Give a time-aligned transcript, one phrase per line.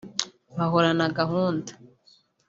[0.57, 1.71] bahorana gahunda